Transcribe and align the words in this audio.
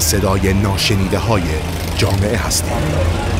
صدای 0.00 0.54
ناشنیده 0.54 1.18
های 1.18 1.42
جامعه 1.96 2.36
هستیم. 2.36 3.31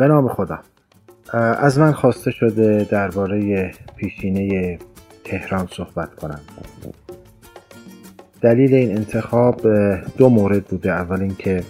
به 0.00 0.08
نام 0.08 0.28
خدا. 0.28 0.58
از 1.58 1.78
من 1.78 1.92
خواسته 1.92 2.30
شده 2.30 2.86
درباره 2.90 3.70
پیشینه 3.96 4.78
تهران 5.24 5.68
صحبت 5.72 6.14
کنم. 6.14 6.40
دلیل 8.40 8.74
این 8.74 8.96
انتخاب 8.96 9.60
دو 10.16 10.28
مورد 10.28 10.64
بوده. 10.64 10.90
اول 10.92 11.20
اینکه 11.20 11.62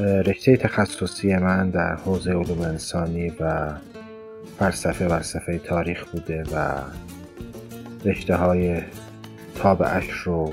رشته 0.00 0.56
تخصصی 0.56 1.36
من 1.36 1.70
در 1.70 1.94
حوزه 1.94 2.30
علوم 2.32 2.60
انسانی 2.60 3.32
و 3.40 3.72
فلسفه 4.58 5.08
فلسفه 5.08 5.58
تاریخ 5.58 6.04
بوده 6.04 6.42
و 6.42 6.72
رشته 8.04 8.36
های 8.36 8.82
رو 10.24 10.52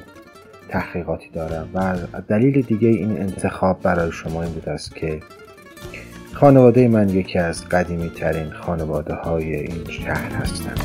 تحقیقاتی 0.69 1.29
دارم. 1.33 1.69
و 1.73 1.95
دلیل 2.27 2.61
دیگه 2.61 2.87
این 2.87 3.17
انتخاب 3.17 3.81
برای 3.81 4.11
شما 4.11 4.43
این 4.43 4.53
بوده 4.53 4.71
است 4.71 4.95
که 4.95 5.19
خانواده 6.33 6.87
من 6.87 7.09
یکی 7.09 7.39
از 7.39 7.69
قدیمی 7.69 8.09
ترین 8.09 8.51
خانواده 8.51 9.13
های 9.13 9.55
این 9.55 9.85
شهر 9.89 10.31
هستند. 10.31 10.81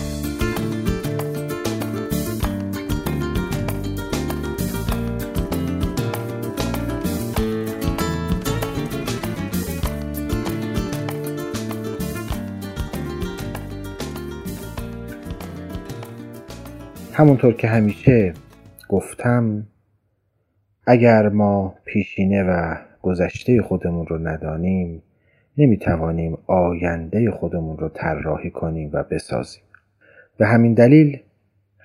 همونطور 17.12 17.52
که 17.52 17.68
همیشه 17.68 18.34
گفتم 18.88 19.66
اگر 20.86 21.28
ما 21.28 21.74
پیشینه 21.84 22.42
و 22.42 22.76
گذشته 23.02 23.62
خودمون 23.62 24.06
رو 24.06 24.28
ندانیم 24.28 25.02
نمی 25.58 25.76
توانیم 25.76 26.38
آینده 26.46 27.30
خودمون 27.30 27.78
رو 27.78 27.88
طراحی 27.88 28.50
کنیم 28.50 28.90
و 28.92 29.02
بسازیم. 29.02 29.62
به 30.38 30.46
همین 30.46 30.74
دلیل 30.74 31.20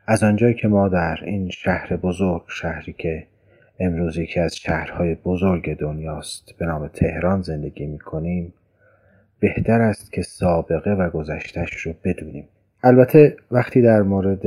از 0.08 0.24
آنجایی 0.24 0.54
که 0.54 0.68
ما 0.68 0.88
در 0.88 1.20
این 1.26 1.50
شهر 1.50 1.96
بزرگ 1.96 2.44
شهری 2.48 2.94
که 2.94 3.28
امروز 3.80 4.18
یکی 4.18 4.40
از 4.40 4.56
شهرهای 4.56 5.16
بزرگ 5.16 5.78
دنیاست 5.78 6.58
به 6.58 6.66
نام 6.66 6.88
تهران 6.88 7.42
زندگی 7.42 7.86
می 7.86 8.00
کنیم 8.00 8.54
بهتر 9.40 9.82
است 9.82 10.12
که 10.12 10.22
سابقه 10.22 10.92
و 10.92 11.10
گذشتش 11.10 11.74
رو 11.74 11.94
بدونیم. 12.04 12.48
البته 12.84 13.38
وقتی 13.52 13.82
در 13.82 14.02
مورد 14.02 14.44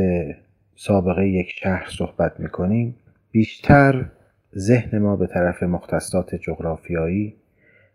سابقه 0.77 1.28
یک 1.28 1.50
شهر 1.50 1.86
صحبت 1.91 2.41
می 2.41 2.48
کنیم 2.48 2.94
بیشتر 3.31 4.05
ذهن 4.56 4.98
ما 4.98 5.16
به 5.16 5.27
طرف 5.27 5.62
مختصات 5.62 6.34
جغرافیایی 6.34 7.34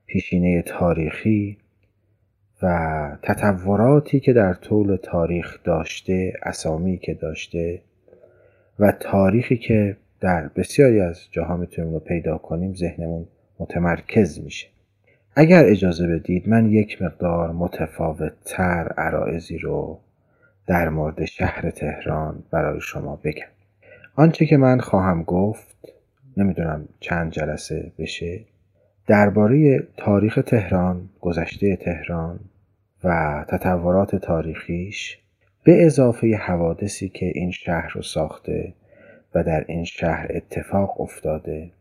پیشینه 0.09 0.61
تاریخی 0.61 1.57
و 2.61 3.17
تطوراتی 3.23 4.19
که 4.19 4.33
در 4.33 4.53
طول 4.53 4.95
تاریخ 4.95 5.63
داشته 5.63 6.33
اسامی 6.43 6.97
که 6.97 7.13
داشته 7.13 7.81
و 8.79 8.91
تاریخی 8.91 9.57
که 9.57 9.97
در 10.19 10.47
بسیاری 10.47 11.01
از 11.01 11.27
جاها 11.31 11.57
می‌تونیم 11.57 11.93
رو 11.93 11.99
پیدا 11.99 12.37
کنیم 12.37 12.73
ذهنمون 12.75 13.25
متمرکز 13.59 14.39
میشه. 14.39 14.67
اگر 15.35 15.65
اجازه 15.65 16.07
بدید 16.07 16.49
من 16.49 16.69
یک 16.71 17.01
مقدار 17.01 17.51
متفاوت 17.51 18.33
تر 18.45 18.93
عرائزی 18.97 19.57
رو 19.57 19.99
در 20.67 20.89
مورد 20.89 21.25
شهر 21.25 21.69
تهران 21.69 22.43
برای 22.51 22.81
شما 22.81 23.19
بگم. 23.23 23.49
آنچه 24.15 24.45
که 24.45 24.57
من 24.57 24.79
خواهم 24.79 25.23
گفت 25.23 25.77
نمی‌دونم 26.37 26.87
چند 26.99 27.31
جلسه 27.31 27.91
بشه 27.97 28.39
درباره 29.09 29.87
تاریخ 29.97 30.39
تهران، 30.45 31.09
گذشته 31.21 31.75
تهران 31.75 32.39
و 33.03 33.45
تطورات 33.47 34.15
تاریخیش 34.15 35.17
به 35.63 35.85
اضافه 35.85 36.35
حوادثی 36.35 37.09
که 37.09 37.25
این 37.25 37.51
شهر 37.51 37.91
رو 37.93 38.01
ساخته 38.01 38.73
و 39.35 39.43
در 39.43 39.65
این 39.67 39.83
شهر 39.83 40.27
اتفاق 40.29 41.01
افتاده 41.01 41.71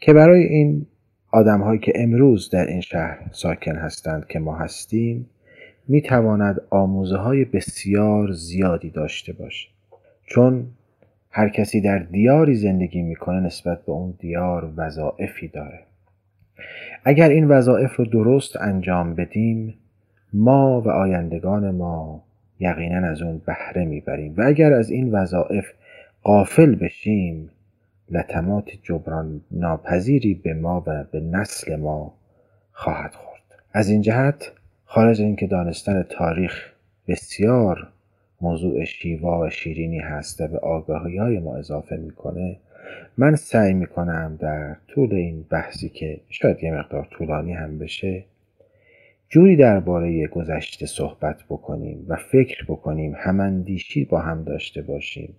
که 0.00 0.12
برای 0.12 0.42
این 0.42 0.86
آدمهایی 1.32 1.80
که 1.80 1.92
امروز 1.94 2.50
در 2.50 2.66
این 2.66 2.80
شهر 2.80 3.18
ساکن 3.32 3.76
هستند 3.76 4.26
که 4.26 4.38
ما 4.38 4.56
هستیم 4.56 5.30
می 5.88 6.02
تواند 6.02 6.60
آموزه 6.70 7.16
های 7.16 7.44
بسیار 7.44 8.32
زیادی 8.32 8.90
داشته 8.90 9.32
باشه. 9.32 9.68
چون 10.26 10.66
هر 11.30 11.48
کسی 11.48 11.80
در 11.80 11.98
دیاری 11.98 12.54
زندگی 12.54 13.02
می‌کنه 13.02 13.40
نسبت 13.40 13.84
به 13.86 13.92
اون 13.92 14.14
دیار 14.18 14.72
وظائفی 14.76 15.48
داره. 15.48 15.91
اگر 17.04 17.28
این 17.28 17.48
وظایف 17.48 17.96
رو 17.96 18.04
درست 18.04 18.56
انجام 18.56 19.14
بدیم 19.14 19.74
ما 20.32 20.80
و 20.80 20.88
آیندگان 20.88 21.70
ما 21.70 22.24
یقینا 22.60 23.08
از 23.08 23.22
اون 23.22 23.42
بهره 23.46 23.84
می‌بریم. 23.84 24.34
و 24.36 24.42
اگر 24.46 24.72
از 24.72 24.90
این 24.90 25.12
وظایف 25.12 25.64
قافل 26.22 26.74
بشیم 26.74 27.50
لطمات 28.10 28.70
جبران 28.82 29.40
ناپذیری 29.50 30.34
به 30.34 30.54
ما 30.54 30.84
و 30.86 31.04
به 31.04 31.20
نسل 31.20 31.76
ما 31.76 32.14
خواهد 32.72 33.14
خورد. 33.14 33.42
از 33.72 33.88
این 33.88 34.00
جهت 34.00 34.52
خارج 34.84 35.22
اینکه 35.22 35.46
دانستن 35.46 36.02
تاریخ 36.02 36.72
بسیار 37.08 37.88
موضوع 38.40 38.84
شیوا 38.84 39.40
و 39.40 39.50
شیرینی 39.50 39.98
هست 39.98 40.40
و 40.40 40.48
به 40.48 40.58
آگاهی 40.58 41.16
های 41.16 41.38
ما 41.38 41.56
اضافه 41.56 41.96
می‌کنه 41.96 42.56
من 43.18 43.36
سعی 43.36 43.74
می‌کنم 43.74 44.38
در 44.40 44.76
طول 44.88 45.14
این 45.14 45.44
بحثی 45.50 45.88
که 45.88 46.20
شاید 46.28 46.62
یه 46.62 46.72
مقدار 46.72 47.08
طولانی 47.10 47.52
هم 47.52 47.78
بشه 47.78 48.24
جوری 49.28 49.56
درباره 49.56 50.26
گذشته 50.26 50.86
صحبت 50.86 51.36
بکنیم 51.50 52.06
و 52.08 52.16
فکر 52.16 52.64
بکنیم 52.68 53.14
هماندیشی 53.16 54.04
با 54.04 54.20
هم 54.20 54.44
داشته 54.44 54.82
باشیم 54.82 55.34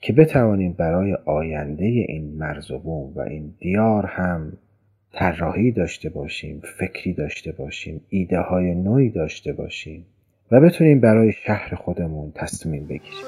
که 0.00 0.12
بتوانیم 0.12 0.72
برای 0.72 1.14
آینده 1.24 1.84
این 1.84 2.34
مرز 2.38 2.70
و 2.70 2.78
بوم 2.78 3.12
و 3.14 3.20
این 3.20 3.54
دیار 3.58 4.06
هم 4.06 4.52
طراحی 5.12 5.70
داشته 5.72 6.08
باشیم 6.08 6.62
فکری 6.78 7.12
داشته 7.12 7.52
باشیم 7.52 8.00
ایده 8.08 8.38
های 8.38 8.74
نوعی 8.74 9.10
داشته 9.10 9.52
باشیم 9.52 10.06
و 10.50 10.60
بتونیم 10.60 11.00
برای 11.00 11.32
شهر 11.32 11.74
خودمون 11.74 12.32
تصمیم 12.34 12.86
بگیریم. 12.86 13.26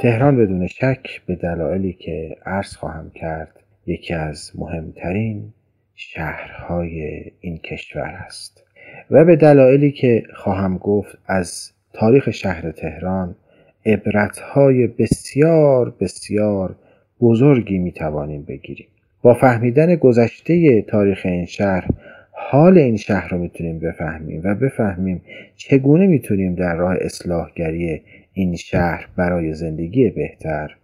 تهران 0.00 0.36
بدون 0.36 0.66
شک 0.66 1.22
به 1.26 1.34
دلایلی 1.34 1.92
که 1.92 2.36
عرض 2.46 2.76
خواهم 2.76 3.10
کرد 3.10 3.48
یکی 3.86 4.14
از 4.14 4.52
مهمترین 4.54 5.52
شهرهای 5.94 7.24
این 7.40 7.58
کشور 7.58 8.22
است 8.26 8.64
و 9.10 9.24
به 9.24 9.36
دلایلی 9.36 9.92
که 9.92 10.22
خواهم 10.34 10.78
گفت 10.78 11.18
از 11.26 11.72
تاریخ 11.92 12.30
شهر 12.30 12.70
تهران 12.70 13.34
عبرتهای 13.86 14.86
بسیار 14.86 15.94
بسیار 16.00 16.76
بزرگی 17.20 17.78
می 17.78 17.92
توانیم 17.92 18.42
بگیریم. 18.42 18.86
با 19.22 19.34
فهمیدن 19.34 19.94
گذشته 19.94 20.82
تاریخ 20.82 21.20
این 21.24 21.46
شهر 21.46 21.88
حال 22.32 22.78
این 22.78 22.96
شهر 22.96 23.28
رو 23.28 23.38
می‌تونیم 23.38 23.78
بفهمیم 23.78 24.40
و 24.44 24.54
بفهمیم 24.54 25.22
چگونه 25.56 26.06
می‌تونیم 26.06 26.54
در 26.54 26.76
راه 26.76 26.96
اصلاحگری 27.00 28.02
این 28.38 28.56
شهر 28.56 29.08
برای 29.16 29.54
زندگی 29.54 30.10
بهتر 30.10 30.76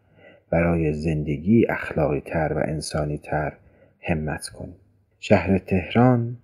برای 0.51 0.93
زندگی 0.93 1.67
اخلاقی 1.69 2.21
تر 2.21 2.53
و 2.57 2.59
انسانی 2.59 3.19
تر 3.19 3.53
همت 4.01 4.49
کنیم. 4.49 4.77
شهر 5.21 5.59
تهران 5.59 6.37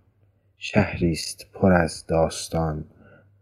شهری 0.58 1.12
است 1.12 1.46
پر 1.54 1.72
از 1.72 2.06
داستان 2.06 2.84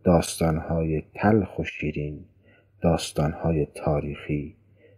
داستانهای 0.04 1.02
تلخ 1.14 1.58
و 1.58 1.64
شیرین 1.64 2.24
داستانهای 2.80 3.66
تاریخی 3.74 4.56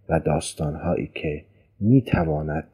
و 0.09 0.21
داستانهایی 0.21 1.11
که 1.15 1.45
می‌تواند 1.81 2.69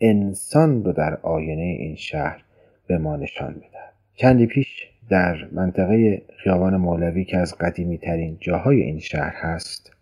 انسان 0.00 0.84
رو 0.84 0.92
در 0.92 1.16
آینه 1.22 1.62
این 1.62 1.96
شهر 1.96 2.44
به 2.86 2.98
ما 2.98 3.16
نشان 3.16 3.54
بدهد. 3.54 3.94
چندی 4.14 4.46
پیش؟ 4.46 4.89
در 5.10 5.48
منطقه 5.52 6.22
خیابان 6.36 6.76
مولوی 6.76 7.24
که 7.24 7.36
از 7.36 7.58
قدیمی 7.58 7.98
ترین 7.98 8.36
جاهای 8.40 8.80
این 8.80 8.98
شهر 8.98 9.34
هست 9.34 9.92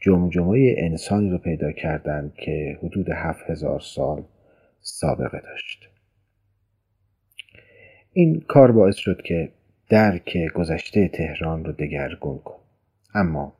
جمجمه 0.00 0.74
انسانی 0.78 1.30
رو 1.30 1.38
پیدا 1.38 1.72
کردند 1.72 2.34
که 2.34 2.78
حدود 2.82 3.10
هفت 3.10 3.50
هزار 3.50 3.80
سال 3.80 4.22
سابقه 4.80 5.40
داشت. 5.40 5.88
این 8.12 8.40
کار 8.40 8.72
باعث 8.72 8.96
شد 8.96 9.22
که 9.22 9.48
درک 9.88 10.52
گذشته 10.54 11.08
تهران 11.08 11.64
رو 11.64 11.72
دگرگون 11.72 12.38
کن 12.38 12.60
اما 13.14 13.52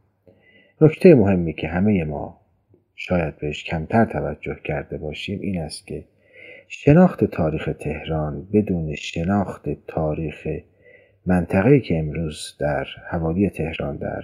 نکته 0.81 1.15
مهمی 1.15 1.53
که 1.53 1.69
همه 1.69 2.05
ما 2.05 2.41
شاید 2.95 3.37
بهش 3.37 3.65
کمتر 3.65 4.05
توجه 4.05 4.57
کرده 4.65 4.99
باشیم 4.99 5.41
این 5.41 5.61
است 5.61 5.87
که 5.87 6.05
شناخت 6.73 7.25
تاریخ 7.25 7.71
تهران 7.81 8.49
بدون 8.53 8.95
شناخت 8.95 9.69
تاریخ 9.87 10.49
منطقه‌ای 11.27 11.81
که 11.81 11.99
امروز 11.99 12.57
در 12.59 12.87
حوالی 13.11 13.51
تهران 13.51 13.97
در 13.97 14.23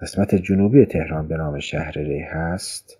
قسمت 0.00 0.34
جنوبی 0.34 0.84
تهران 0.84 1.28
به 1.28 1.36
نام 1.36 1.58
شهر 1.58 1.98
ری 1.98 2.20
هست 2.20 2.98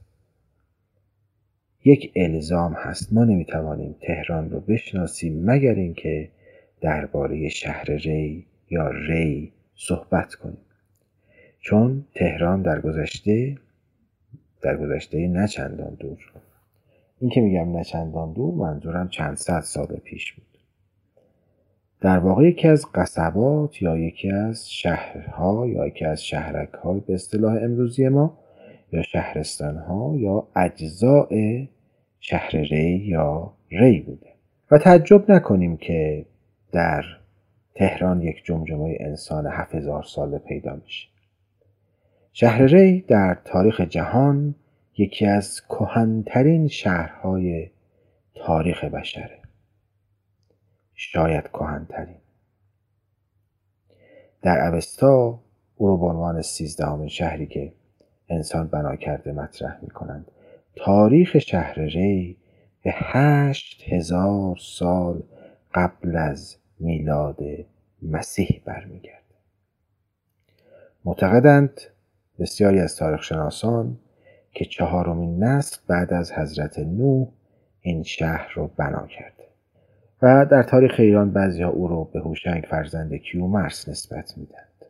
یک 1.84 2.12
الزام 2.16 2.72
هست. 2.72 3.12
ما 3.12 3.24
نمی‌توانیم 3.24 3.96
تهران 4.00 4.50
رو 4.50 4.60
بشناسیم 4.60 5.44
مگر 5.44 5.74
اینکه 5.74 6.28
درباره 6.80 7.48
شهر 7.48 7.84
ری 7.84 8.46
یا 8.70 8.90
ری 8.90 9.52
صحبت 9.74 10.34
کنیم. 10.34 10.64
چون 11.60 12.04
تهران 12.14 12.62
در 12.62 12.80
گذشته 12.80 13.56
در 14.62 14.76
گذشته 14.76 15.28
نه 15.28 15.48
چندان 15.48 15.94
دور 15.94 16.18
این 17.22 17.30
که 17.30 17.40
میگم 17.40 17.76
نه 17.76 17.84
چندان 17.84 18.32
دور 18.32 18.54
منظورم 18.54 19.08
چند 19.08 19.36
صد 19.36 19.60
سال 19.60 19.86
پیش 19.86 20.32
بود. 20.32 20.58
در 22.00 22.18
واقع 22.18 22.48
یکی 22.48 22.68
از 22.68 22.86
قصبات 22.94 23.82
یا 23.82 23.96
یکی 23.96 24.30
از 24.30 24.70
شهرها 24.70 25.66
یا 25.68 25.86
یکی 25.86 26.04
از 26.04 26.24
شهرک 26.24 26.72
های 26.72 27.00
به 27.00 27.14
اصطلاح 27.14 27.56
امروزی 27.62 28.08
ما 28.08 28.38
یا 28.92 29.02
شهرستان 29.02 29.76
ها 29.76 30.14
یا 30.16 30.48
اجزاء 30.56 31.28
شهر 32.20 32.50
ری 32.50 32.96
یا 32.96 33.52
ری 33.70 34.00
بوده. 34.00 34.32
و 34.70 34.78
تعجب 34.78 35.30
نکنیم 35.30 35.76
که 35.76 36.26
در 36.72 37.04
تهران 37.74 38.22
یک 38.22 38.44
جمجمه 38.44 38.96
انسان 39.00 39.46
هزار 39.70 40.02
ساله 40.02 40.38
پیدا 40.38 40.80
میشه. 40.84 41.08
شهر 42.32 42.62
ری 42.62 43.00
در 43.00 43.38
تاریخ 43.44 43.80
جهان 43.80 44.54
یکی 44.96 45.26
از 45.26 45.60
کهنترین 45.60 46.68
شهرهای 46.68 47.70
تاریخ 48.34 48.84
بشره. 48.84 49.38
شاید 50.94 51.48
کهنترین. 51.48 52.16
در 54.42 54.74
اوستا 54.74 55.40
او 55.76 55.86
رو 55.86 55.98
به 55.98 56.06
عنوان 56.06 56.42
سیزدهمین 56.42 57.08
شهری 57.08 57.46
که 57.46 57.72
انسان 58.28 58.68
بنا 58.68 58.96
کرده 58.96 59.32
مطرح 59.32 59.78
می 59.82 59.90
کنند 59.90 60.30
تاریخ 60.76 61.38
شهر 61.38 61.80
ری 61.80 62.36
به 62.82 62.90
هشت 62.94 63.82
هزار 63.86 64.56
سال 64.56 65.22
قبل 65.74 66.16
از 66.16 66.56
میلاد 66.80 67.38
مسیح 68.02 68.62
برمیگرده. 68.64 69.22
معتقدند 71.04 71.80
بسیاری 72.38 72.80
از 72.80 72.96
تاریخشناسان 72.96 73.98
که 74.52 74.64
چهارمین 74.64 75.44
نسل 75.44 75.76
بعد 75.86 76.12
از 76.12 76.32
حضرت 76.32 76.78
نوح 76.78 77.28
این 77.80 78.02
شهر 78.02 78.52
رو 78.54 78.66
بنا 78.76 79.06
کرده. 79.06 79.42
و 80.22 80.46
در 80.50 80.62
تاریخ 80.62 80.94
ایران 80.98 81.30
بعضی 81.30 81.62
ها 81.62 81.70
او 81.70 81.88
رو 81.88 82.04
به 82.04 82.20
هوشنگ 82.20 82.64
فرزند 82.70 83.14
کیومرس 83.14 83.88
نسبت 83.88 84.34
میدند 84.38 84.84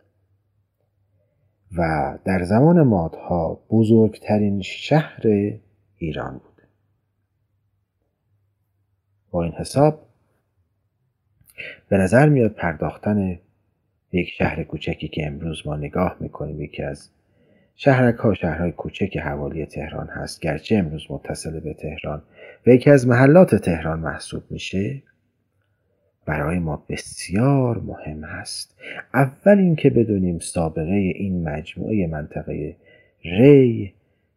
و 1.77 2.19
در 2.25 2.45
زمان 2.45 2.83
مادها 2.83 3.61
بزرگترین 3.71 4.63
شهر 4.63 5.23
ایران 5.97 6.33
بوده 6.33 6.69
با 9.31 9.43
این 9.43 9.53
حساب 9.53 10.07
به 11.89 11.97
نظر 11.97 12.29
میاد 12.29 12.51
پرداختن 12.51 13.39
یک 14.13 14.29
شهر 14.29 14.65
کوچکی 14.65 15.09
که 15.09 15.27
امروز 15.27 15.67
ما 15.67 15.77
نگاه 15.77 16.17
می‌کنیم 16.21 16.61
یکی 16.61 16.83
از 16.83 17.11
شهرک 17.77 18.17
ها 18.17 18.35
شهرهای 18.35 18.73
کوچک 18.73 19.17
حوالی 19.17 19.67
تهران 19.67 20.09
هست 20.09 20.41
گرچه 20.41 20.77
امروز 20.77 21.07
متصل 21.11 21.61
به 21.61 21.75
تهران 21.75 22.23
و 22.67 22.71
یکی 22.71 22.91
از 22.91 23.09
محلات 23.09 23.55
تهران 23.55 24.01
محسوب 24.01 24.43
میشه. 24.51 25.03
برای 26.27 26.59
ما 26.59 26.85
بسیار 26.89 27.79
مهم 27.79 28.25
هست. 28.25 28.77
اول 29.15 29.59
اینکه 29.59 29.91
بدونیم 29.91 30.39
سابقه 30.39 30.93
این 30.93 31.49
مجموعه 31.49 32.07
منطقه 32.07 32.77
ری 33.25 33.95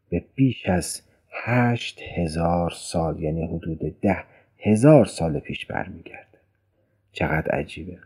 به 0.10 0.24
بیش 0.36 0.66
از 0.70 1.02
هشت 1.32 2.00
هزار 2.16 2.70
سال 2.70 3.20
یعنی 3.20 3.46
حدود 3.46 4.00
ده 4.02 4.24
هزار 4.60 5.06
سال 5.06 5.40
پیش 5.40 5.66
برمیگرده. 5.66 6.38
چقدر 7.12 7.52
عجیبه. 7.52 7.98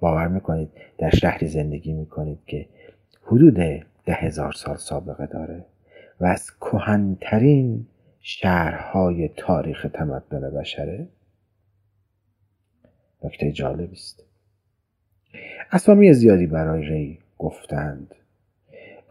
باور 0.00 0.28
می‌کنید 0.28 0.68
در 0.98 1.10
شهری 1.10 1.46
زندگی 1.46 1.92
می‌کنید 1.92 2.38
که 2.46 2.66
حدود 3.22 3.60
ده 4.08 4.14
هزار 4.14 4.52
سال 4.52 4.76
سابقه 4.76 5.26
داره 5.26 5.64
و 6.20 6.24
از 6.24 6.50
کهنترین 6.60 7.86
شهرهای 8.20 9.28
تاریخ 9.28 9.86
تمدن 9.94 10.50
بشره. 10.50 11.08
نکته 13.24 13.52
جالبی 13.52 13.96
است. 13.96 14.24
اسامی 15.72 16.12
زیادی 16.12 16.46
برای 16.46 16.82
ری 16.82 17.18
گفتند. 17.38 18.14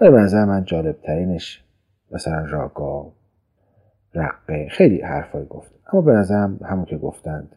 ولی 0.02 0.12
به 0.12 0.18
نظر 0.18 0.46
من 0.46 0.66
جالب 0.66 1.02
ترینش 1.02 1.64
مثلا 2.12 2.46
راگا 2.46 3.14
رقه 4.14 4.68
خیلی 4.70 5.02
حرفای 5.02 5.46
گفت. 5.46 5.72
اما 5.94 6.02
به 6.02 6.12
نظرم 6.12 6.60
همون 6.64 6.86
که 6.86 6.98
گفتند 6.98 7.56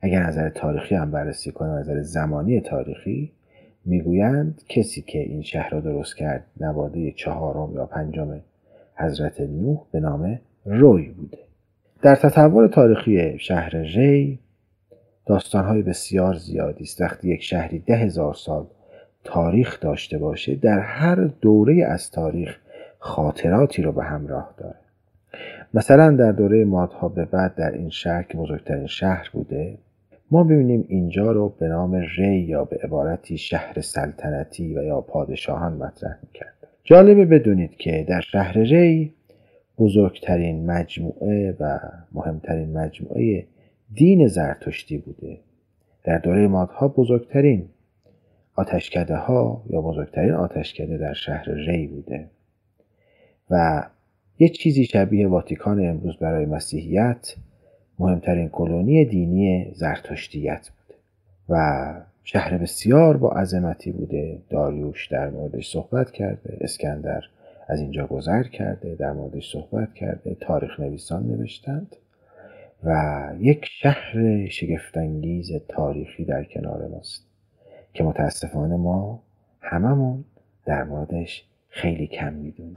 اگر 0.00 0.22
نظر 0.22 0.50
تاریخی 0.50 0.94
هم 0.94 1.10
بررسی 1.10 1.52
کنیم 1.52 1.72
نظر 1.72 2.02
زمانی 2.02 2.60
تاریخی 2.60 3.32
می‌گویند 3.84 4.62
کسی 4.68 5.02
که 5.02 5.18
این 5.18 5.42
شهر 5.42 5.70
را 5.70 5.80
درست 5.80 6.16
کرد 6.16 6.46
نواده 6.60 7.12
چهارم 7.12 7.74
یا 7.74 7.86
پنجم 7.86 8.40
حضرت 8.94 9.40
نوح 9.40 9.80
به 9.92 10.00
نام 10.00 10.40
روی 10.64 11.08
بوده. 11.08 11.38
در 12.02 12.14
تطور 12.14 12.68
تاریخی 12.68 13.38
شهر 13.38 13.76
ری 13.76 14.38
داستانهای 15.26 15.82
بسیار 15.82 16.34
زیادی 16.34 16.84
است. 16.84 17.00
وقتی 17.00 17.28
یک 17.28 17.42
شهری 17.42 17.78
ده 17.78 17.96
هزار 17.96 18.34
سال 18.34 18.66
تاریخ 19.24 19.80
داشته 19.80 20.18
باشه 20.18 20.54
در 20.54 20.78
هر 20.78 21.14
دوره 21.40 21.84
از 21.84 22.10
تاریخ 22.10 22.58
خاطراتی 22.98 23.82
رو 23.82 23.92
به 23.92 24.04
همراه 24.04 24.54
داره. 24.56 24.76
مثلا 25.74 26.16
در 26.16 26.32
دوره 26.32 26.64
مادها 26.64 27.08
به 27.08 27.24
بعد 27.24 27.54
در 27.54 27.70
این 27.70 27.90
شهر 27.90 28.22
که 28.22 28.38
بزرگترین 28.38 28.86
شهر 28.86 29.30
بوده 29.32 29.78
ما 30.32 30.44
ببینیم 30.44 30.84
اینجا 30.88 31.32
رو 31.32 31.48
به 31.48 31.68
نام 31.68 31.94
ری 32.16 32.38
یا 32.38 32.64
به 32.64 32.78
عبارتی 32.84 33.38
شهر 33.38 33.80
سلطنتی 33.80 34.74
و 34.74 34.82
یا 34.82 35.00
پادشاهان 35.00 35.72
مطرح 35.72 36.18
می‌کرد. 36.22 36.54
جالبه 36.84 37.24
بدونید 37.24 37.76
که 37.76 38.06
در 38.08 38.20
شهر 38.20 38.58
ری 38.58 39.14
بزرگترین 39.78 40.66
مجموعه 40.66 41.56
و 41.60 41.78
مهمترین 42.12 42.72
مجموعه 42.72 43.46
دین 43.94 44.26
زرتشتی 44.26 44.98
بوده. 44.98 45.38
در 46.04 46.18
دوره 46.18 46.46
مادها 46.46 46.88
بزرگترین 46.88 47.68
آتشکده 48.54 49.16
ها 49.16 49.62
یا 49.70 49.80
بزرگترین 49.80 50.32
آتشکده 50.32 50.98
در 50.98 51.14
شهر 51.14 51.50
ری 51.50 51.86
بوده. 51.86 52.30
و 53.50 53.82
یه 54.38 54.48
چیزی 54.48 54.84
شبیه 54.84 55.28
واتیکان 55.28 55.86
امروز 55.86 56.16
برای 56.16 56.46
مسیحیت 56.46 57.34
مهمترین 57.98 58.48
کلونی 58.48 59.04
دینی 59.04 59.72
زرتشتیت 59.74 60.70
بوده 60.70 60.98
و 61.48 61.94
شهر 62.24 62.58
بسیار 62.58 63.16
با 63.16 63.30
عظمتی 63.30 63.92
بوده. 63.92 64.38
داریوش 64.50 65.08
در 65.08 65.30
موردش 65.30 65.72
صحبت 65.72 66.10
کرده 66.10 66.58
اسکندر 66.60 67.22
از 67.68 67.80
اینجا 67.80 68.06
گذر 68.06 68.42
کرده 68.42 68.94
در 68.94 69.12
موردش 69.12 69.52
صحبت 69.52 69.94
کرده 69.94 70.36
تاریخ 70.40 70.80
نویسان 70.80 71.26
نوشتند 71.26 71.96
و 72.84 73.30
یک 73.38 73.64
شهر 73.64 74.46
شگفتانگیز 74.46 75.52
تاریخی 75.68 76.24
در 76.24 76.44
کنار 76.44 76.86
ماست 76.88 77.26
که 77.94 78.04
متاسفانه 78.04 78.76
ما 78.76 79.22
هممون 79.60 80.24
در 80.64 80.84
موردش 80.84 81.44
خیلی 81.68 82.06
کم 82.06 82.32
می‌دونیم. 82.32 82.76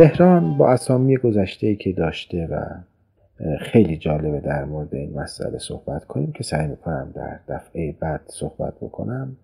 تهران 0.00 0.56
با 0.56 0.72
اسامی 0.72 1.16
گذشته 1.16 1.74
که 1.74 1.92
داشته 1.92 2.46
و 2.46 2.64
خیلی 3.58 3.96
جالبه 3.96 4.40
در 4.40 4.64
مورد 4.64 4.94
این 4.94 5.20
مسئله 5.20 5.58
صحبت 5.58 6.04
کنیم 6.04 6.32
که 6.32 6.42
سعی 6.42 6.66
می‌کنم 6.66 7.12
در 7.14 7.40
دفعه 7.48 7.92
بعد 7.92 8.20
صحبت 8.26 8.74
بکنم. 8.74 9.36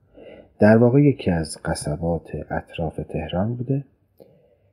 در 0.58 0.76
واقع 0.76 1.02
یکی 1.02 1.30
از 1.30 1.58
قصبات 1.64 2.30
اطراف 2.50 3.00
تهران 3.08 3.54
بوده 3.54 3.84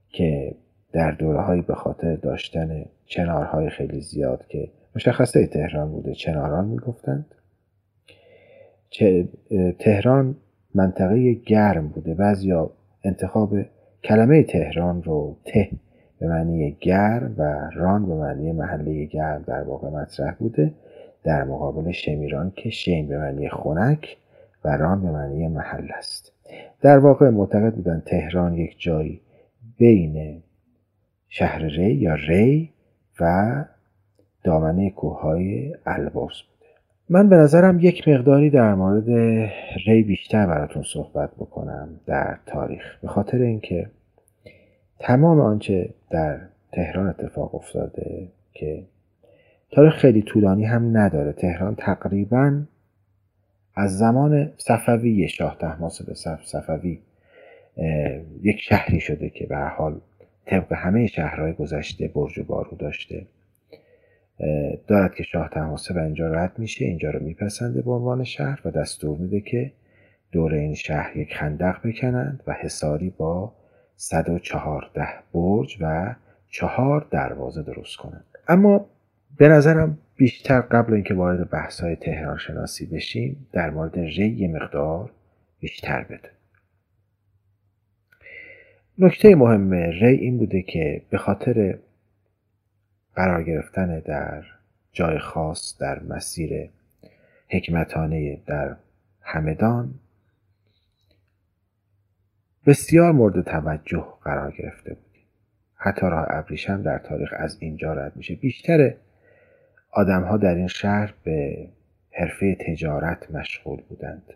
که 0.10 0.56
در 0.94 1.12
دوره 1.12 1.62
به 1.62 1.76
خاطر 1.76 2.16
داشتن 2.16 2.86
چنارهای 3.06 3.70
خیلی 3.70 4.02
زیاد 4.02 4.46
که 4.48 4.70
مشخصه 4.96 5.48
تهران 5.48 5.92
بوده 5.92 6.14
چناران 6.14 6.66
می‌گفتند. 6.66 7.26
تهران 9.80 10.36
منطقه 10.76 11.34
گرم 11.34 11.88
بوده. 11.88 12.14
بعضیا 12.14 12.72
انتخاب 13.04 13.56
کلمه 14.04 14.44
تهران 14.44 15.04
رو 15.04 15.36
ته 15.46 15.70
به 16.20 16.28
معنی 16.28 16.78
گرم 16.82 17.36
و 17.38 17.70
ران 17.76 18.06
به 18.06 18.16
معنی 18.16 18.52
محله 18.52 19.06
گرم 19.06 19.44
در 19.48 19.64
واقع 19.64 19.90
مطرح 19.90 20.36
بوده 20.36 20.74
در 21.24 21.44
مقابل 21.44 21.92
شمیران 21.92 22.54
که 22.56 22.70
شیم 22.70 23.08
به 23.08 23.18
معنی 23.18 23.50
خنک 23.50 24.18
و 24.66 24.78
ران 24.78 25.02
به 25.02 25.12
معنی 25.12 25.48
محل 25.48 25.88
است. 25.98 26.32
در 26.82 26.98
واقع 26.98 27.30
معتقد 27.30 27.74
بودن 27.74 28.04
تهران 28.06 28.54
یک 28.54 28.76
جایی 28.80 29.22
بین 29.78 30.44
شهر 31.30 31.64
ری 31.64 31.94
یا 31.94 32.16
ری 32.16 32.70
و 33.20 33.66
دامنه 34.44 34.90
کوههای 34.90 35.76
البرز 35.86 36.36
من 37.14 37.30
به 37.30 37.36
نظرم 37.36 37.80
یک 37.80 38.08
مقداری 38.08 38.50
در 38.50 38.76
مورد 38.76 39.10
ری 39.88 40.04
بیشتر 40.04 40.48
براتون 40.48 40.84
صحبت 40.84 41.30
بکنم 41.36 41.90
در 42.06 42.38
تاریخ 42.46 42.98
به 43.02 43.08
خاطر 43.08 43.38
اینکه 43.38 43.90
تمام 45.00 45.40
آنچه 45.40 45.90
در 46.10 46.40
تهران 46.72 47.08
اتفاق 47.08 47.56
افتاده 47.56 48.28
که 48.54 48.84
تاریخ 49.72 49.94
خیلی 49.94 50.22
طولانی 50.22 50.66
هم 50.66 50.98
نداره. 50.98 51.34
تهران 51.34 51.76
تقریبا 51.76 52.62
از 53.76 53.98
زمان 53.98 54.52
صفوی 54.58 55.30
شاه 55.30 55.58
به 56.08 56.14
صفوی 56.44 57.00
یک 58.42 58.60
شهری 58.60 59.00
شده 59.00 59.30
که 59.30 59.46
به 59.46 59.58
حال 59.58 60.00
طبق 60.46 60.74
همه 60.74 61.08
شهرهای 61.08 61.54
گذشته 61.54 62.08
برج 62.08 62.40
و 62.40 62.44
بارو 62.44 62.78
داشته. 62.78 63.26
دارد 64.88 65.16
که 65.16 65.24
شاه 65.24 65.50
تماسب 65.50 65.98
اینجا 65.98 66.28
رد 66.28 66.60
میشه 66.60 66.86
اینجا 66.86 67.10
رو 67.10 67.24
میپسنده 67.24 67.82
به 67.82 67.92
عنوان 67.92 68.24
شهر 68.24 68.62
و 68.66 68.72
دستور 68.72 69.18
میده 69.18 69.42
که 69.42 69.72
دور 70.32 70.54
این 70.54 70.74
شهر 70.74 71.18
یک 71.18 71.36
خندق 71.36 71.88
بکنند 71.88 72.44
و 72.48 72.54
حساری 72.54 73.10
با 73.10 73.54
114 73.96 75.08
برج 75.34 75.78
و 75.82 76.16
چهار 76.50 77.08
دروازه 77.12 77.64
درست 77.64 77.98
کنند. 77.98 78.26
اما 78.48 78.86
به 79.38 79.48
نظرم 79.48 79.98
بیشتر 80.16 80.62
قبل 80.62 80.94
اینکه 80.94 81.14
وارد 81.14 81.50
بحث 81.50 81.82
های 81.82 81.96
تهران 81.96 82.38
شناسی 82.38 82.86
بشیم 82.86 83.48
در 83.52 83.70
مورد 83.70 84.00
ری 84.00 84.48
مقدار 84.48 85.12
بیشتر 85.60 86.04
بده. 86.04 86.30
نکته 88.98 89.36
مهم 89.36 89.74
ری 89.74 90.16
این 90.16 90.38
بوده 90.38 90.62
که 90.62 91.02
به 91.10 91.18
خاطر 91.18 91.78
قرار 93.16 93.44
گرفتن 93.44 94.00
در 94.00 94.44
جای 94.92 95.20
خاص 95.20 95.78
در 95.80 96.04
مسیر 96.04 96.70
حکمتانه 97.50 98.42
در 98.46 98.76
همدان 99.22 99.94
بسیار 102.66 103.12
مورد 103.12 103.42
توجه 103.42 104.08
قرار 104.24 104.52
گرفته 104.52 104.94
بود. 104.94 105.18
حتی 105.76 106.06
راه 106.06 106.26
ابریشم 106.30 106.82
در 106.82 106.98
تاریخ 106.98 107.34
از 107.38 107.58
اینجا 107.60 107.94
رد 107.94 108.16
میشه. 108.16 108.36
بیشتر 108.36 108.94
آدمها 109.92 110.38
در 110.38 110.56
این 110.56 110.68
شهر 110.68 111.14
به 111.24 111.68
حرفه 112.12 112.56
تجارت 112.56 113.32
مشغول 113.32 113.82
بودند. 113.90 114.34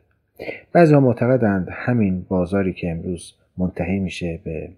بعضی 0.71 0.95
معتقدند 0.95 1.67
همین 1.71 2.21
بازاری 2.21 2.73
که 2.73 2.91
امروز 2.91 3.33
منتهی 3.57 3.99
میشه 3.99 4.39
به 4.43 4.69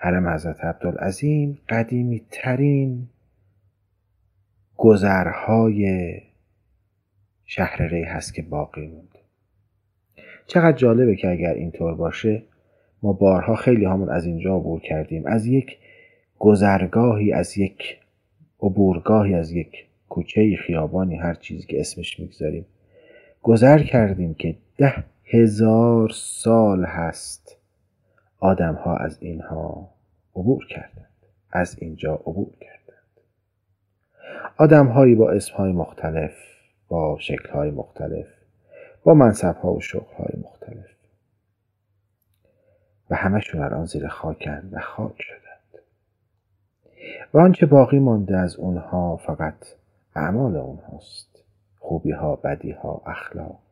حرم 0.00 0.28
حضرت 0.28 0.64
عبدالعظیم 0.64 1.58
قدیمی 1.68 2.22
ترین 2.30 3.08
گذرهای 4.76 6.12
شهر 7.44 7.82
ری 7.82 8.02
هست 8.02 8.34
که 8.34 8.42
باقی 8.42 8.86
موند 8.86 9.18
چقدر 10.46 10.76
جالبه 10.76 11.16
که 11.16 11.30
اگر 11.30 11.54
اینطور 11.54 11.94
باشه 11.94 12.42
ما 13.02 13.12
بارها 13.12 13.54
خیلی 13.54 13.84
همون 13.84 14.08
از 14.10 14.26
اینجا 14.26 14.56
عبور 14.56 14.80
کردیم. 14.80 15.26
از 15.26 15.46
یک 15.46 15.78
گذرگاهی 16.38 17.32
از 17.32 17.58
یک 17.58 17.98
عبورگاهی 18.60 19.34
از 19.34 19.52
یک 19.52 19.86
کوچه 20.08 20.56
خیابانی 20.56 21.16
هر 21.16 21.34
چیزی 21.34 21.66
که 21.66 21.80
اسمش 21.80 22.20
می‌گذاریم. 22.20 22.66
گذر 23.42 23.82
کردیم 23.82 24.34
که 24.34 24.56
ده 24.78 25.04
هزار 25.24 26.08
سال 26.14 26.84
هست 26.84 27.57
آدم 28.40 28.74
ها 28.74 28.96
از 28.96 29.18
اینها 29.20 29.88
عبور 30.36 30.66
کردند. 30.66 31.08
از 31.50 31.76
اینجا 31.78 32.14
عبور 32.14 32.50
کردند. 32.60 33.20
آدم 34.56 34.86
هایی 34.86 35.14
با 35.14 35.30
اسم 35.30 35.54
های 35.54 35.72
مختلف 35.72 36.32
با 36.88 37.18
شکل 37.20 37.50
های 37.50 37.70
مختلف 37.70 38.26
با 39.04 39.14
منصب 39.14 39.56
ها 39.56 39.72
و 39.72 39.80
شغل 39.80 40.14
های 40.14 40.40
مختلف. 40.42 40.86
و 43.10 43.16
همشون 43.16 43.62
الان 43.62 43.84
زیر 43.84 44.08
خاکن 44.08 44.68
و 44.72 44.80
خاک 44.80 45.22
شدند. 45.22 45.82
و 47.34 47.38
آنچه 47.38 47.66
باقی 47.66 47.98
مانده 47.98 48.36
از 48.36 48.56
اونها 48.56 49.16
فقط 49.16 49.66
اعمال 50.16 50.56
اونهاست. 50.56 51.44
خوبی 51.78 52.10
ها 52.10 52.36
بدی 52.36 52.70
ها 52.70 53.02
اخلاق. 53.06 53.67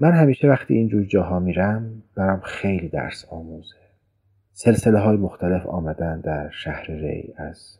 من 0.00 0.12
همیشه 0.12 0.48
وقتی 0.48 0.74
اینجور 0.74 1.04
جاها 1.04 1.38
میرم 1.38 2.02
برام 2.14 2.40
خیلی 2.40 2.88
درس 2.88 3.24
آموزه 3.30 3.76
سلسله 4.52 4.98
های 4.98 5.16
مختلف 5.16 5.66
آمدن 5.66 6.20
در 6.20 6.50
شهر 6.50 6.90
ری 6.90 7.34
از 7.36 7.78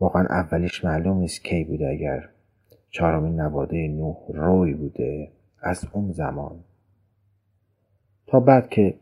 واقعا 0.00 0.26
اولیش 0.30 0.84
معلوم 0.84 1.18
نیست 1.18 1.44
کی 1.44 1.64
بوده 1.64 1.88
اگر 1.88 2.28
چهارمین 2.90 3.40
نواده 3.40 3.88
نوح 3.88 4.16
روی 4.28 4.74
بوده 4.74 5.30
از 5.60 5.84
اون 5.92 6.12
زمان 6.12 6.64
تا 8.26 8.40
بعد 8.40 8.68
که 8.68 8.94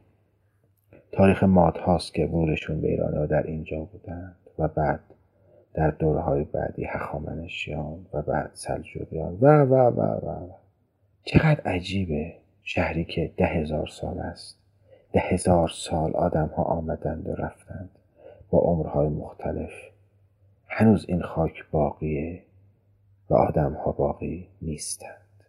تاریخ 1.12 1.42
ماد 1.42 1.76
هاست 1.76 2.14
که 2.14 2.26
ورودشون 2.26 2.80
به 2.80 2.88
ایران 2.88 3.18
و 3.18 3.26
در 3.26 3.42
اینجا 3.42 3.80
بودند 3.80 4.36
و 4.58 4.68
بعد 4.68 5.00
در 5.74 5.90
دوره 5.90 6.20
های 6.20 6.44
بعدی 6.44 6.84
هخامنشیان 6.84 8.06
و 8.12 8.22
بعد 8.22 8.50
سلجوقیان 8.52 9.38
و 9.40 9.46
و 9.46 9.74
و 9.74 10.00
و, 10.00 10.30
و. 10.30 10.65
چقدر 11.28 11.60
عجیبه 11.60 12.34
شهری 12.62 13.04
که 13.04 13.32
ده 13.36 13.46
هزار 13.46 13.86
سال 13.86 14.18
است. 14.18 14.58
ده 15.12 15.20
هزار 15.20 15.68
سال 15.68 16.16
آدم 16.16 16.46
ها 16.46 16.62
آمدند 16.62 17.28
و 17.28 17.34
رفتند 17.34 17.90
با 18.50 18.58
عمرهای 18.58 19.08
مختلف. 19.08 19.70
هنوز 20.68 21.04
این 21.08 21.22
خاک 21.22 21.64
باقیه 21.70 22.42
و 23.30 23.34
آدم 23.34 23.72
ها 23.72 23.92
باقی 23.92 24.48
نیستند. 24.62 25.44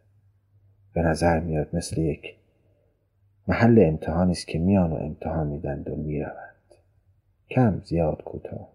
به 0.93 1.01
نظر 1.01 1.39
میاد 1.39 1.75
مثل 1.75 2.01
یک 2.01 2.35
محل 3.47 3.83
امتحانی 3.87 4.31
است 4.31 4.47
که 4.47 4.59
میان 4.59 4.91
و 4.91 4.95
امتحان 4.95 5.47
میدند 5.47 5.89
و 5.89 5.95
می‌روند. 5.95 6.75
کم 7.49 7.81
زیاد 7.85 8.23
کوتاه. 8.23 8.69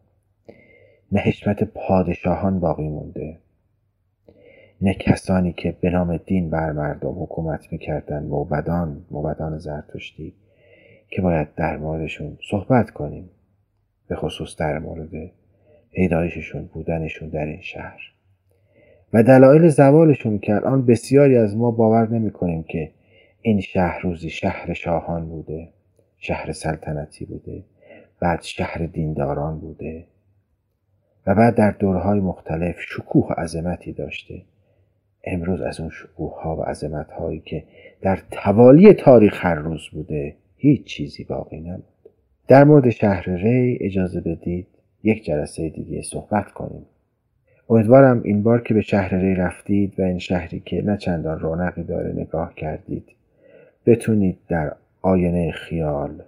نه 1.12 1.21
حشمت 1.21 1.64
پادشاهان 1.64 2.61
باقی 2.61 2.88
مونده. 2.88 3.38
نه 4.82 4.94
کسانی 4.94 5.52
که 5.52 5.76
به 5.80 5.90
نام 5.90 6.16
دین 6.16 6.50
بر 6.50 6.72
مردم 6.72 7.22
حکومت 7.22 7.72
می‌کردن 7.72 8.22
موبدان 8.22 9.04
موبدان 9.10 9.58
زرتشتی 9.58 10.34
که 11.08 11.22
باید 11.22 11.54
در 11.54 11.76
موردشون 11.76 12.38
صحبت 12.50 12.90
کنیم 12.90 13.30
به 14.08 14.16
خصوص 14.16 14.56
در 14.56 14.78
مورد 14.78 15.30
پیدایششون 15.92 16.70
بودنشون 16.74 17.28
در 17.28 17.44
این 17.44 17.60
شهر. 17.60 18.00
و 19.12 19.22
دلایل 19.22 19.68
زوالشون 19.68 20.38
که 20.38 20.54
الان 20.54 20.86
بسیاری 20.86 21.36
از 21.36 21.56
ما 21.56 21.70
باور 21.70 22.08
نمی 22.08 22.30
کنیم 22.30 22.62
که 22.62 22.90
این 23.42 23.60
شهر 23.60 24.00
روزی 24.02 24.30
شهر 24.30 24.72
شاهان 24.72 25.28
بوده 25.28 25.68
شهر 26.18 26.52
سلطنتی 26.52 27.24
بوده 27.24 27.64
بعد 28.20 28.42
شهر 28.42 28.86
دینداران 28.86 29.60
بوده 29.60 30.06
و 31.26 31.34
بعد 31.34 31.54
در 31.54 31.70
دورهای 31.70 32.20
مختلف 32.20 32.76
شکوه 32.80 33.26
و 33.30 33.32
عظمتی 33.32 33.92
داشته. 33.92 34.42
امروز 35.25 35.61
از 35.61 35.81
اون 35.81 35.91
شکوه 35.91 36.43
ها 36.43 36.57
و 36.57 36.62
عظمت 36.62 37.11
هایی 37.11 37.41
که 37.41 37.64
در 38.00 38.23
توالی 38.31 38.93
تاریخ 38.93 39.47
هر 39.47 39.55
روز 39.55 39.88
بوده 39.93 40.37
هیچ 40.57 40.85
چیزی 40.85 41.25
باقی 41.25 41.61
نبود 41.61 41.85
در 42.49 42.64
مورد 42.64 42.91
شهر 42.91 43.31
ری 43.31 43.79
اجازه 43.81 44.21
بدید 44.21 44.67
یک 45.02 45.25
جلسه 45.25 45.69
دیگه 45.69 46.02
صحبت 46.02 46.52
کنیم. 46.52 46.87
امیدوارم 47.71 48.23
این 48.25 48.43
بار 48.43 48.62
که 48.62 48.75
به 48.75 48.81
شهر 48.81 49.14
ری 49.14 49.35
رفتید 49.35 50.00
و 50.00 50.02
این 50.02 50.19
شهری 50.19 50.61
که 50.61 50.83
نه 50.83 50.97
چندان 50.97 51.41
رونقی 51.41 51.83
داره 51.83 52.12
نگاه 52.12 52.55
کردید 52.55 53.05
بتونید 53.87 54.38
در 54.49 54.76
آینه 55.02 55.50
خیال 55.50 56.23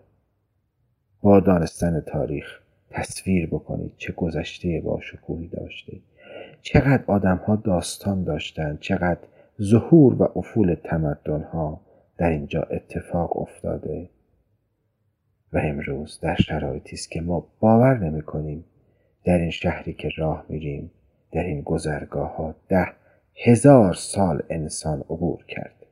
با 1.23 1.41
دانستن 1.41 2.01
تاریخ 2.01 2.61
تصویر 2.91 3.47
بکنید 3.47 3.93
چه 3.97 4.13
گذشته 4.13 4.81
با 4.85 5.01
شکوهی 5.01 5.49
داشته 5.49 5.93
چقدر 6.65 7.05
آدم 7.07 7.37
ها 7.37 7.57
داستان 7.57 8.25
داشتند 8.25 8.81
چقدر 8.81 9.21
ظهور 9.63 10.23
و 10.23 10.39
افول 10.39 10.75
تمدن 10.75 11.43
ها 11.43 11.81
در 12.17 12.31
اینجا 12.31 12.63
اتفاق 12.63 13.37
افتاده. 13.37 14.09
و 15.53 15.59
امروز 15.59 16.21
در 16.21 16.35
شرایطی 16.35 16.95
است 16.95 17.11
که 17.11 17.21
ما 17.21 17.47
باور 17.61 17.99
نمی 17.99 18.23
کنیم 18.23 18.65
در 19.25 19.39
این 19.39 19.51
شهری 19.51 19.93
که 19.93 20.09
راه 20.17 20.47
میریم 20.49 20.91
در 21.33 21.43
این 21.45 21.63
گذرگاه 21.63 22.37
ها 22.37 22.55
ده 22.69 22.87
هزار 23.45 23.95
سال 23.95 24.43
انسان 24.51 25.01
عبور 25.01 25.45
کرده 25.49 25.87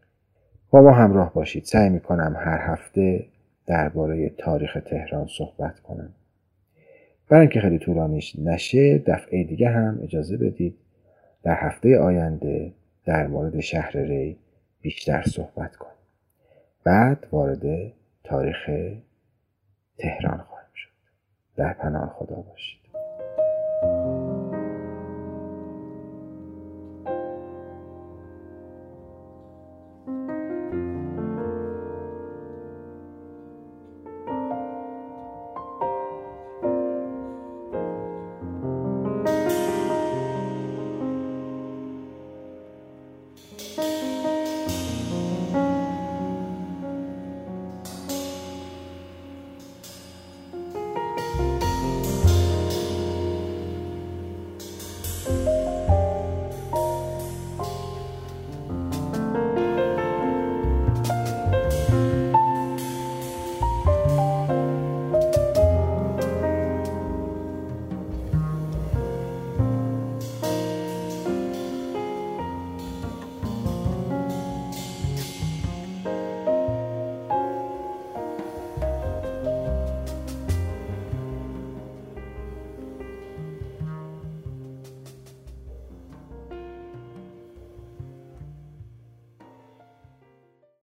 با 0.71 0.81
ما 0.81 0.93
همراه 0.93 1.35
باشید. 1.35 1.65
سعی 1.65 1.89
می 1.89 2.01
کنم 2.01 2.37
هر 2.39 2.73
هفته 2.73 3.27
درباره 3.67 4.29
تاریخ 4.29 4.79
تهران 4.87 5.27
صحبت 5.39 5.81
کنم. 5.81 6.15
برای 7.29 7.41
اینکه 7.41 7.61
خیلی 7.61 7.79
طولانیش 7.79 8.39
نشه 8.39 8.99
دفعه 8.99 9.45
دیگه 9.45 9.69
هم 9.69 10.01
اجازه 10.03 10.37
بدید 10.37 10.79
در 11.43 11.57
هفته 11.67 11.99
آینده 11.99 12.73
در 13.05 13.27
مورد 13.27 13.61
شهر 13.61 13.97
ری 13.97 14.37
بیشتر 14.81 15.23
صحبت 15.23 15.77
کنیم. 15.77 15.93
بعد 16.85 17.27
وارد 17.33 17.93
تاریخ 18.25 18.71
تهران 19.99 20.39
خواهیم 20.39 20.71
شد. 20.75 20.89
در 21.57 21.73
پناه 21.73 22.17
خدا 22.19 22.37
باشید. 22.37 22.82